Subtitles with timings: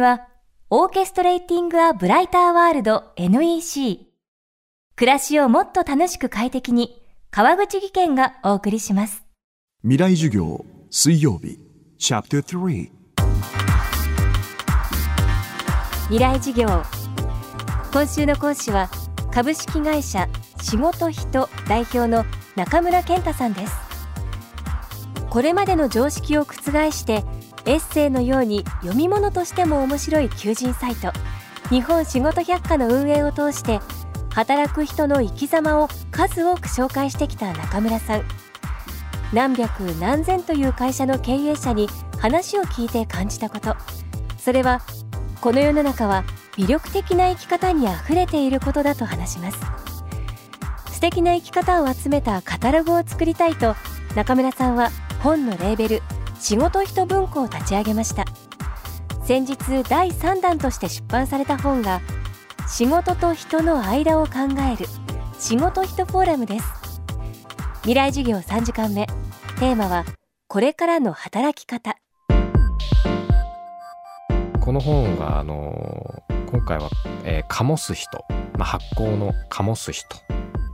[0.00, 0.26] は、
[0.70, 4.00] オーケストレーティング・ア・ブライター・ワールド NEC。
[4.96, 9.24] 暮らしをもっと楽しく快適に、川口義賢がお送りします。
[9.82, 11.60] 未来授業水曜日
[11.96, 12.90] チャプター3
[16.08, 16.82] 未来授業。
[17.92, 18.90] 今週の講師は、
[19.32, 20.28] 株式会社
[20.60, 22.24] 仕事人代表の
[22.56, 23.72] 中村健太さんです。
[25.30, 27.22] これまでの常識を覆して、
[27.66, 31.12] エッセイのように読み物としても面白い求人サイト。
[31.70, 33.80] 日本仕事百科の運営を通して
[34.34, 38.24] 働く人の生き様を数多く紹介してきた中村さん。
[39.32, 43.76] 何百何千という会社の経営者に話を聞いて感じたこと。
[44.38, 44.82] それは
[45.40, 46.24] この世の中は
[46.56, 49.58] 魅力的な生き方にあふれていることだと話します。
[50.92, 53.74] 素敵な生き方を集めたカタログを作りたいと
[54.14, 54.90] 中村さんは
[55.22, 56.02] 本のレーベル
[56.44, 58.26] 仕事人文庫を立ち上げました。
[59.24, 59.56] 先日
[59.88, 62.02] 第3弾として出版された本が
[62.68, 64.32] 仕事と人の間を考
[64.70, 64.84] える
[65.38, 67.00] 仕事人フォーラムです。
[67.76, 69.06] 未来授業3時間目。
[69.58, 70.04] テーマは
[70.46, 71.96] これからの働き方。
[74.60, 76.22] この本があの
[76.52, 76.90] 今回は、
[77.24, 78.22] えー、醸す人、
[78.58, 80.18] まあ、発酵の醸す人。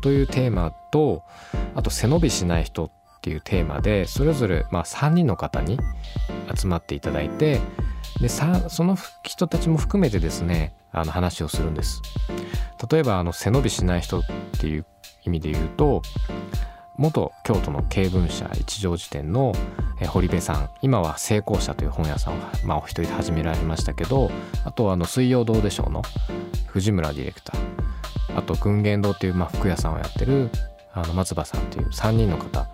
[0.00, 1.24] というテーマと
[1.74, 5.78] あと背伸びしない人っていうテーマでそれぞれまあ3人の方に
[6.54, 7.60] 集まっていただいて
[8.20, 12.00] でその人たちも含めてですねあの話をするんです。
[12.90, 14.22] 例えばあの背伸びしない人っ
[14.60, 14.86] ていう
[15.24, 16.02] 意味で言うと
[16.96, 19.52] 元京都の経文社一条辞典の
[20.08, 20.70] 堀部さん。
[20.80, 24.30] 今は成功者という本屋さんを、まあ、お一人で始められましたけど
[24.64, 26.02] あとはあの水曜どうでしょうの
[26.66, 28.38] 藤村ディレクター。
[28.38, 30.50] あと群言堂っていう、まあ、服屋さんをやってる
[30.92, 32.68] あの松葉さんっていう3人の方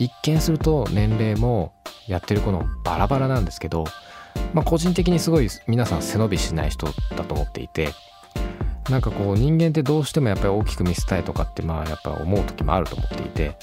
[0.00, 1.74] 一見すると年齢も
[2.08, 3.84] やってる子のバラバラなんですけど、
[4.54, 7.90] まあ、個人的にすごい皆さん背伸びしない人だと思っていて
[8.88, 13.56] なんかこう人間ってどうしてもやっぱり大きく見せたいとかってまあやっぱ思う時もあると思っていて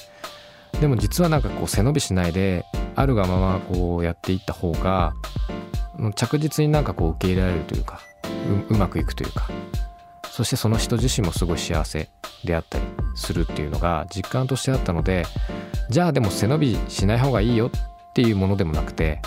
[0.80, 5.12] でも実はなんかこう背伸びしないであるがままこうやっていった方が
[6.14, 8.00] 着実になんかこう受け入れられるというか
[8.70, 9.48] うまくいくというか
[10.30, 12.08] そしてその人自身もすごい幸せ
[12.44, 12.84] であったり
[13.14, 15.26] するっていうのが実感としてあったので
[15.90, 19.20] じゃあでも背伸びしない方がいいよっていうものでもなくて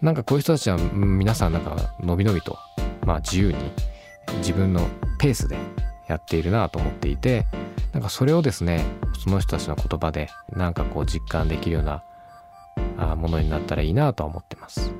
[0.00, 2.58] なんかこういう人たちは皆さんなんかのびのびと
[3.04, 3.58] まあ自由に
[4.38, 4.86] 自分の
[5.18, 5.56] ペースで
[6.08, 7.46] やっているなと思っていて
[7.92, 8.84] なんかそれをですね
[9.22, 12.02] その人たちの言葉でなんかこう実感できるような
[13.16, 14.92] ものになったらいいなとは思ってます。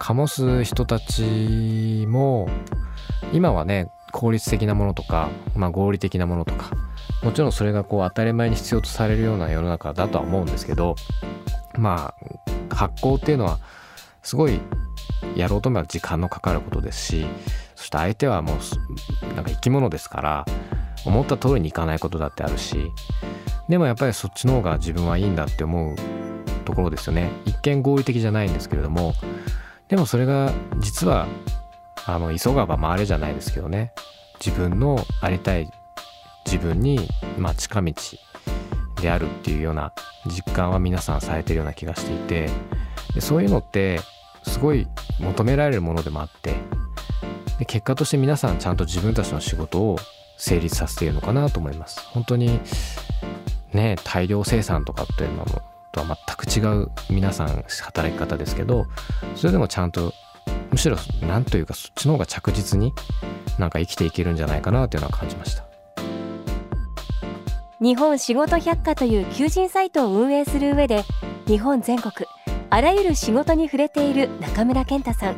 [0.00, 2.48] 醸す人たちも
[3.32, 3.88] 今はね
[4.22, 6.70] 効率的なものとか、まあ、合理的なものとか
[7.24, 10.94] もちろんそれがこう当たり前に必要とされるような世の中だとは思うんですけど
[11.76, 12.14] ま
[12.70, 13.58] あ発行っていうのは
[14.22, 14.60] すごい
[15.34, 17.26] やろうと思えば時間のかかることですし
[17.74, 20.46] そして相手はもうなんか生き物ですから
[21.04, 22.92] 思った通りにいかないことだってあるし
[23.68, 25.96] でもやっぱりそっちの方が自分はいいんだって思う
[26.64, 27.28] ところですよね。
[27.44, 29.14] 一見合理的じゃないんですけれども
[29.88, 31.26] でもそれが実は
[32.06, 33.92] あの急がば回れじゃないですけどね。
[34.44, 35.70] 自分のありたい
[36.44, 37.08] 自分に、
[37.38, 37.94] まあ、近道
[39.00, 39.92] であるっていうような
[40.26, 42.50] 実感は皆さんされてるような気がしていて。
[43.14, 44.00] でそういうのって
[44.42, 44.88] すごい
[45.20, 46.54] 求められるものでもあって。
[47.58, 49.98] で結果として皆さんちゃんと自分たちの仕事を
[50.36, 52.00] 成立させているのかなと思います。
[52.08, 52.60] 本当に
[53.72, 55.46] ね大量生産とかっていうの
[55.92, 56.18] とは
[56.50, 58.86] 全く違う皆さん働き方ですけど
[59.36, 60.14] それでもちゃんと
[60.72, 62.92] むしろ何というかそっちの方が着実に
[63.58, 65.64] なんか生きていけるんじゃないかなというのは感じました。
[67.80, 71.04] 日本仕事百科という求人サイトを運営する上で
[71.46, 72.12] 日本全国
[72.70, 75.36] あらゆる仕事に触れている中村健太さん。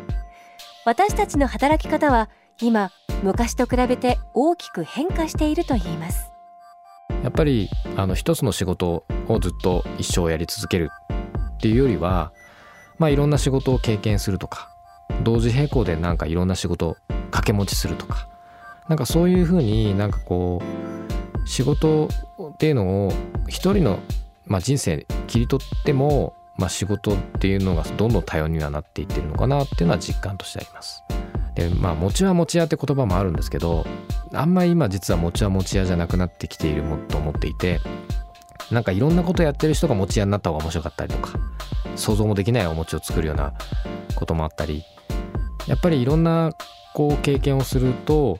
[0.84, 2.28] 私たちの働き方は
[2.60, 2.90] 今
[3.22, 6.30] 昔と比べて大きく変化しているといいます。
[7.22, 10.90] やっぱりあの一つの仕事をずっと一生やり続ける
[11.54, 12.32] っていうよりは
[12.98, 14.73] まあいろんな仕事を経験するとか
[15.22, 18.28] 同時並行でなんかいろんな仕事を掛け持ちするとか
[18.88, 22.08] なんかそういうふうになんかこう仕事
[22.54, 23.12] っていうのを
[23.48, 23.98] 一人の、
[24.46, 31.02] まあ、人生切り取っても、まあ、仕事っていうのがどんどん多様にはなっていってるのかなっていうのは実感としてあります。
[31.54, 33.86] でまあ餅は餅屋って言葉もあるんですけど
[34.32, 37.80] あんまり今実は餅は餅屋じゃなくなってきているもと思っていて
[38.72, 41.38] なんかいろんなことやってる人が餅屋になった方が面白かったりとか
[41.94, 43.52] 想像もできないお餅を作るような
[44.14, 44.84] こともあったり
[45.66, 46.52] やっぱりいろんな
[46.94, 48.38] こう経験をすると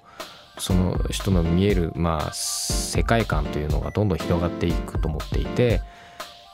[0.59, 5.81] その人の見えるまあ世界観というのがどんどん広がっていくと思っていて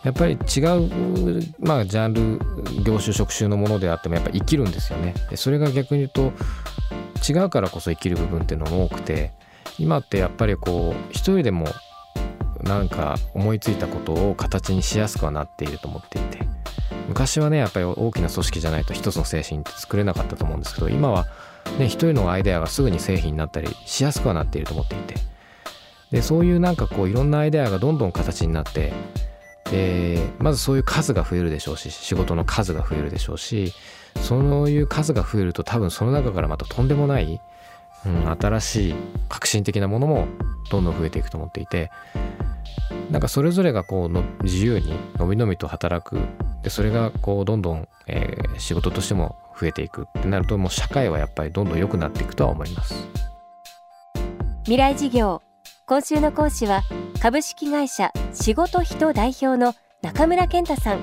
[0.02, 5.14] やっぱり違う、まあ、ジャンル業種職種のものであってもやっぱ生きるんですよね。
[5.28, 6.32] でそれが逆に言うと
[7.28, 9.32] 違うからこそ生きる部分っていうのも多くて
[9.78, 11.66] 今ってやっぱりこう一人でも
[12.62, 16.38] なんか思いついたことを形にしやすくはなっていると思っていて
[17.10, 21.26] 昔はねやっぱり大きな組織じゃないと一つの製品って作れなかったと思うんですけど今は
[21.78, 25.14] ね一人のアイデアがすぐに製品になったりしやすくはなっていると思っていて。
[26.10, 28.92] でそういうなんかこういろんなアイデアがどんどん形になって
[29.70, 33.72] でまずそういう数が増えるでしょうし仕事の数が増えるでしょうし
[34.16, 37.40] そういう数が増えると多分その中からまたとんでもない、
[38.04, 38.94] うん、新しい
[39.28, 40.26] 革新的なものも
[40.70, 41.92] どんどん増えていくと思っていて
[43.10, 46.18] なんかそれぞれがこうの自由にのびのびと働く
[46.62, 53.08] でそれがこうどんどん、えー、仕事としても増えていくってなるともう社会はやっぱりどんどん良くなっていくとは思います。
[54.64, 55.42] 未来事業。
[55.86, 56.82] 今週の講師は
[57.20, 60.98] 株式会社仕事人代表の中村健太さん。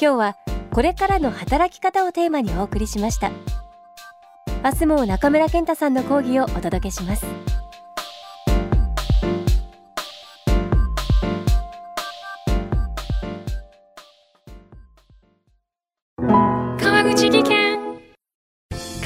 [0.00, 0.36] 今日は
[0.70, 3.30] これからの働き方をテーマにお送りしました。
[4.64, 7.26] 明日も中村健太さんの講義をお届けします。